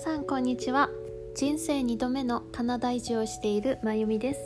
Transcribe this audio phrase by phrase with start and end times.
[0.00, 0.88] さんこんにちは。
[1.34, 4.40] 人生2度目のカナダ移住をしているまゆみです。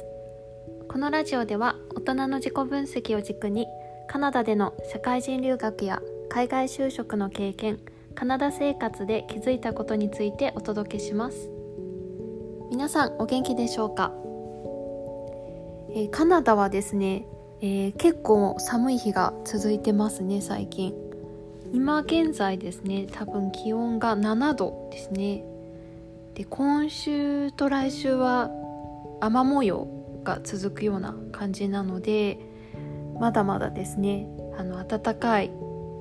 [0.89, 3.69] このラジオでは大人の自己分析を軸に
[4.09, 7.79] カナダでの社会人留学や海外就職の経験
[8.17, 11.49] カナダ生活で気づいたことについてお届けします。
[12.73, 14.13] 皆さんお元気でしょうか、
[15.95, 17.29] えー、カナダはですね、
[17.61, 21.05] えー、結構寒い日が続いてますね最近。
[21.75, 25.45] 今現在ですね多分気温が7度ですね。
[26.35, 28.51] で今週と来週は
[29.21, 29.89] 雨模様
[30.25, 32.39] が続くような感じなので
[33.21, 34.27] まだまだですね
[34.59, 35.53] あの暖かい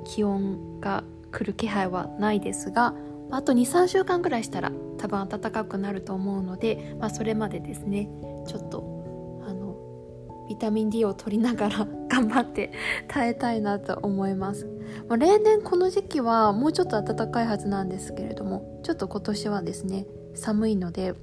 [0.06, 2.94] 気温が来る気配はないですが
[3.32, 8.10] あと23週間ぐらいしたら多分暖かくなると思うので、まあ、それまでですね
[8.48, 12.72] ちょっとあのビタミン D を取りながら 頑張って
[13.08, 14.70] 耐えたいなと思います、
[15.08, 21.14] まあ、例年この時期はもうちょっと暖かいはずなんですけれどもちょっと今年はですね寒いので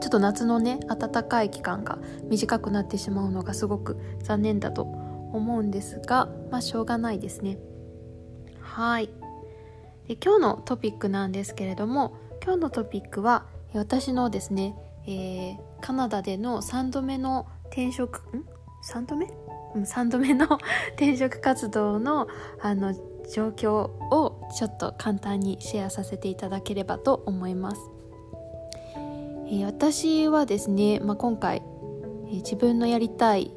[0.00, 7.58] ちょっと夏のね暖かい期間が短くなってしまうのがすごく残念だと思うんですがまあしょうがないですね。
[8.60, 9.10] はい。
[10.08, 14.74] で今日のトピックなんですけれども今日のトピックは私のですね、
[15.06, 18.44] えー、カナダでの3度目の転職ん
[18.82, 19.26] ？3度目、
[19.74, 20.46] 3度目の
[20.96, 22.28] 転職活動の
[22.60, 22.94] あの
[23.32, 23.72] 状況
[24.10, 27.80] をちょっと簡単にシェアさせていただければと思います。
[29.46, 31.62] えー、私はですね、まあ、今回、
[32.26, 33.52] えー、自分のやりたい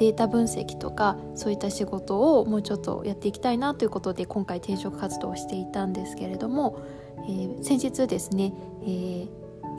[0.00, 6.80] データ分析とかそういった仕事をもうちょっとやっていきたいなということで今回転職活動をしていたんですけれども、
[7.28, 9.28] えー、先日ですね、えー、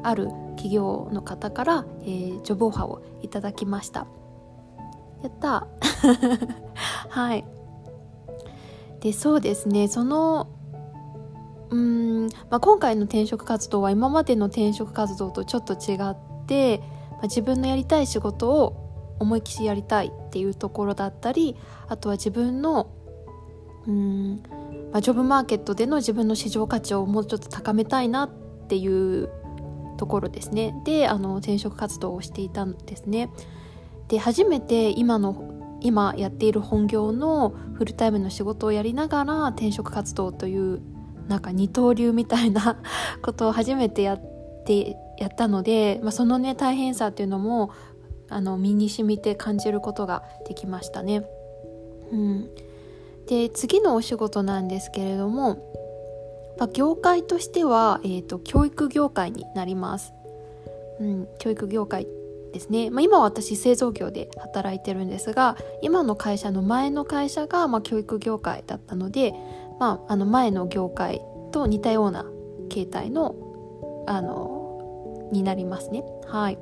[0.04, 4.06] ある企業の方から、えー、ジョブオファーをいただきました
[5.24, 5.68] やった。
[7.10, 7.46] はい。
[9.02, 9.88] でそうですね。
[9.88, 10.48] その
[11.72, 16.80] うん、まあ、今回の転職活動は今までの転職活動とちょっと違って、
[17.12, 21.56] まあ、自分のやりたい仕事を思い切りやりたいっていうところだったり
[21.88, 22.92] あとは自分の
[23.88, 24.44] うん、
[24.92, 28.30] まあ、ジョブマーケットでの自分の市場価値をもうちょっと高めたいなっ
[28.68, 28.88] てい
[29.24, 29.30] う
[29.98, 30.76] ところですね。
[30.84, 33.30] であの転職活動をしていたんですね。
[34.12, 40.82] で初めて今の今やっている本業のフルタイムの仕事をやりながら転職活動という
[41.30, 42.78] なんか二刀流みたいな
[43.24, 44.20] ことを初めてやっ
[44.66, 47.72] てやったので、まあ、そのね大変さっていうのも
[48.28, 51.26] あの身に染みて感じることができましたね。
[52.12, 52.50] うん、
[53.28, 55.58] で次のお仕事なんですけれども
[56.58, 60.14] まあ、業界としては、えーと、教育業界になります、
[61.00, 62.06] うん、教育業界
[62.52, 69.34] ですね、まあ、今私製造業で働いてるんですが今の会社の前の会社が、ま、教育業界だったので、
[69.80, 72.26] まあ、あの前の業界と似たような
[72.70, 73.36] 形態の
[74.08, 76.04] あのになりますね。
[76.26, 76.58] はい。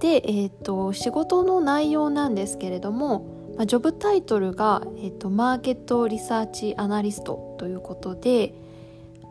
[0.00, 8.52] で、えーと仕事の内容なんですけれどもまあ、ジョブタイトルが、えーと、マーケットリサーチアナリストということで、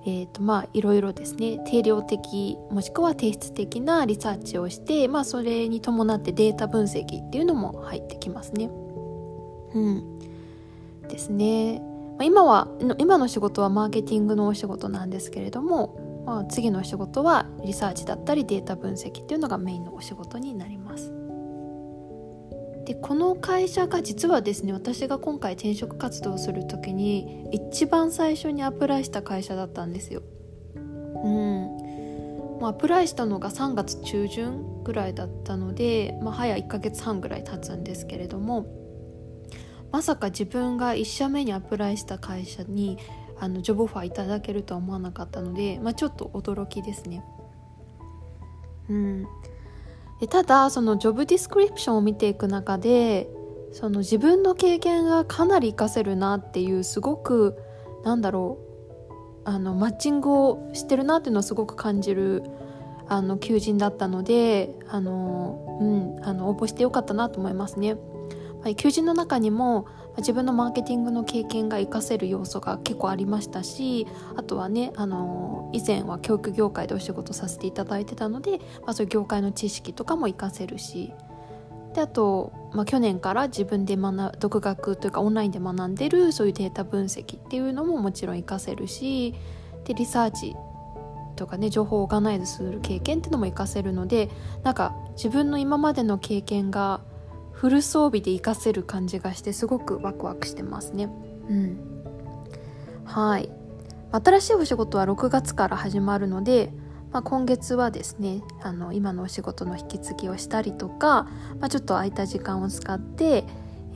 [0.08, 8.70] えーとまあ、いろいろですね定量的もしくは提出的なリサーチをして、まあ、それに伴ってデータ分析っていうのも入ってきますね。
[9.74, 10.20] うん、
[11.10, 11.80] ですね。
[11.80, 12.68] まあ、今は
[13.00, 21.15] 今の仕事はマーケティングのお仕事なんですけれども、まあ、次の仕事はリサーチだったりデータ分析っていうのがメインのお仕事になります。
[22.86, 30.22] でこの会社が実はですね私が今回転職活動する時に一番最初にアプライした会社だったんですよ。
[30.76, 38.68] うんまあ、アプライしたのが3月中旬ぐらいだったので、まあ、早1ヶ月半ぐらい経つんですけれども
[39.92, 42.98] まさか自分が1社目にアプライした会社に
[43.40, 47.24] あのジョブオファーいただけるとは思わなかったので、まあ、ちょっと驚きですね。
[48.90, 49.28] うん
[50.20, 53.30] でただそのジョブディスクリプションを見ていく中で
[53.72, 57.58] その自分の経験がかなり活かせるなっていうすごく
[58.04, 62.44] なんだろうあのマッチングをしてるなっていうのをすごく感じる
[63.08, 65.86] あの求人だったのであの、う
[66.22, 67.98] ん、あの応募してよかったなと思いますね。
[68.78, 69.86] 求人の中にも
[70.18, 81.14] 自分のマーケティングの経験が活かせる要素が結構ありましたしあとはねあの以前は教育業界でお仕事させていただいてたので、まあ、そういう業界の知識とかも活かせるし。
[81.94, 89.34] であと、まあ、去年から自分で学独学というかオンラインで学んでるそういうデータ分析っていうのももちろん活かせるし
[89.86, 90.58] でリサーチ
[91.38, 94.30] とかね情報をオーガナイズする経験っていうのも活かせるので
[94.64, 97.00] なんか自分の今までの経験が
[97.56, 101.10] フル装備で活かせる感じがしてすごくワクワクしてますね。
[101.50, 101.78] うん、
[103.06, 103.50] はい
[104.12, 106.72] 新しいお仕事は6月から始まるので、
[107.12, 111.24] まあ、今月はですねあの今のお仕事の引き継ぎをしたりとか、
[111.60, 113.46] まあ、ちょっと空いた時間を使って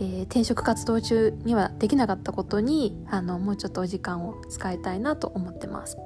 [0.01, 5.97] えー、転職活動中にはできなかったことにあのもうちょっとお時間を使いたいなと思ってます。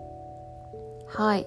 [1.08, 1.46] はい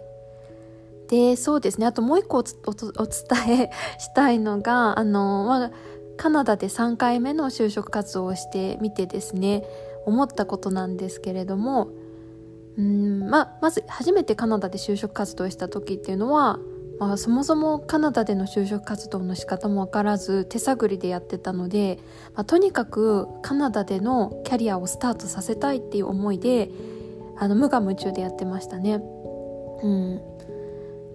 [1.09, 5.71] でそうですねあともう一個お伝えしたいのがあの、まあ、
[6.17, 9.65] カナダで3回目の就職活動をしてみてですね
[10.07, 11.89] 思ったことなんですけれども
[12.79, 16.59] うんままず初めてカナダで就職活動した時っていうのは
[16.99, 21.99] まあ、そもそもカナダでの就職活動の仕方も分からず手探りでやってたので、
[22.35, 26.71] まあ、とにかくカナダでのキャリアをスタートさせたいっていう思いで
[27.37, 28.95] あの無我夢中でやってましたね。
[29.83, 30.21] うん、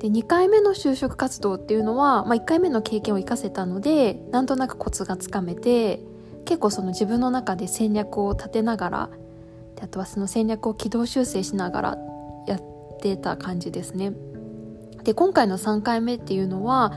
[0.02, 6.00] で2回目の就職活動っていうのは、まあ、1回目の経験を生かせたのでなんとなくコツがつかめて
[6.46, 9.10] 結構その自分の中で戦略を立てながら
[9.76, 11.98] であとはその戦略を軌道修正しながら
[12.48, 12.62] やっ
[13.00, 14.14] てた感じですね。
[15.04, 16.94] で今回の3回目っていうのは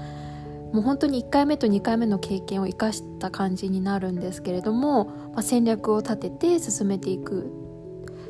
[0.72, 7.50] もう本当に1回目と2回目の経験を生かした感じになるんですけれども、まあ、戦略を立てて進めていく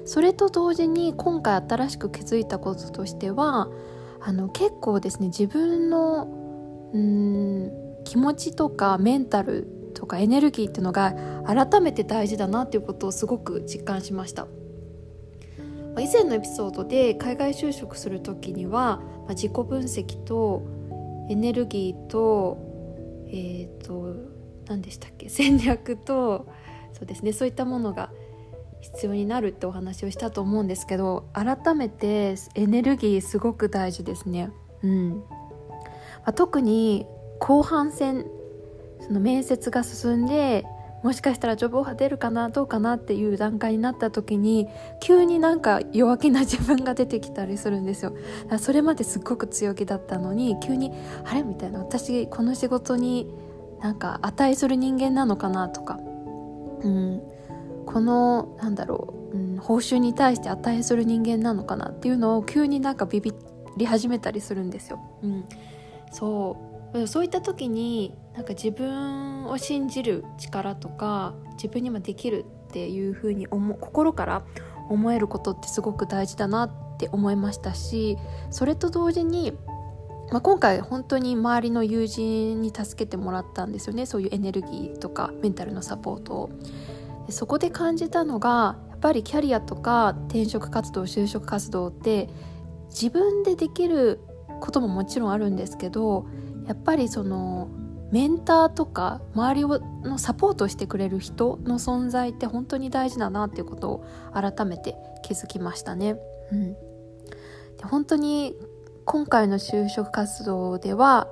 [0.04, 3.68] それと同時に今回新しく気づいたこととしては
[4.26, 6.26] あの結構ですね自分の
[6.94, 7.70] うん
[8.04, 11.14] 気持ちとかメンタルとかエネルギーっていうのが
[11.46, 14.46] 改めて大事だなっていうことをすごく実感しました。
[16.00, 20.66] 以前のエピソードで海外就職する時には、自己分析と
[21.30, 22.58] エネルギーと
[23.28, 24.16] えっ、ー、と
[24.66, 26.48] 何でしたっけ戦略と
[26.92, 28.10] そうですねそういったものが
[28.84, 34.50] 必要になるってお話をしたと思うんですけど改めてエネルギーすごく大事ですね。
[34.82, 35.10] うん。
[35.10, 37.06] まあ、特に
[37.40, 38.26] 後半戦
[39.00, 40.64] その面接が進んで
[41.02, 44.68] もしかしたらジョブオファー出るかなどうかなっていう段階になった時に
[45.00, 48.14] 急になんか弱気な自分が出てきたりするんですよ。
[48.58, 50.92] それまですっごく強気だったのに急に
[51.24, 51.42] あれ？
[51.42, 51.80] みたいな。
[51.80, 53.34] 私この仕事に
[53.82, 55.98] なんか値する人間なのかなとか、
[56.80, 57.22] うん、
[57.84, 63.32] このなんだろう、うん、報酬に対して値する人間なのかなっていうのを急になんかビビ
[63.76, 65.00] り始めたりするんですよ。
[65.22, 65.44] うん、
[66.12, 66.56] そ
[66.94, 74.44] うそういった時になんか自分を信じる力とか自分にもできるっていうふうに思心から
[74.88, 78.16] 思えることってすごく大事だなって思いましたし
[78.50, 79.52] それと同時に、
[80.30, 86.50] まあ、今回本当に周りの友人に助けてもらったんですよねそういうエネルギーとかメンタルのサポートを。
[87.28, 92.28] そこで感じたのがやっぱりキャリアとか転職活動就職活動って
[92.90, 94.20] 自分でできる
[94.60, 96.26] ことももちろんあるんですけど
[96.66, 97.68] やっぱりその
[98.10, 104.94] メンターとか周りをのサポートしてくれる人の存在って本当に大事だなっていうことを改めて
[105.24, 106.16] 気づきましたね。
[106.52, 106.78] うん、で
[107.84, 108.54] 本当に
[109.04, 111.26] 今回の就職活動では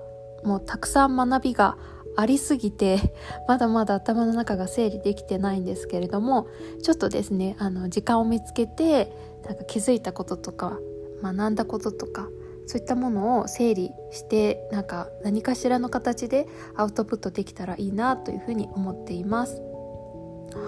[0.45, 1.77] もうたくさん学びが
[2.17, 3.15] ありすぎて
[3.49, 6.47] まだまだ頭の中が整理できてないんですけれども
[6.83, 9.13] ちょっとですねあの時間を見つけて
[9.45, 10.79] なんか気づいたこととか
[11.23, 12.29] 学んだこととか
[12.67, 19.61] そういったものを整理してなんか何かしらの形でアウトプットできたらいいなというふうに思っています。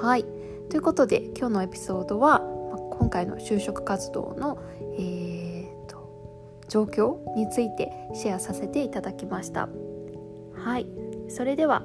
[0.03, 0.25] はい
[0.71, 2.41] ということで今日のエピソードは
[2.99, 4.59] 今回の就職活動の、
[4.99, 9.69] えーと、状況についてシェアさせていただきました。
[10.55, 11.84] はいそれでは